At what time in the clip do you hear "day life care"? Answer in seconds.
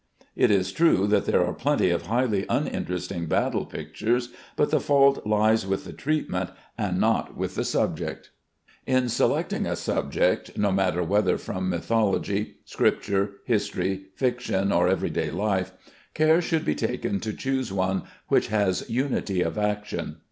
15.11-16.41